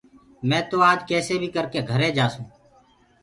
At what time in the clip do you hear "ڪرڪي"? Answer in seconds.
1.55-1.79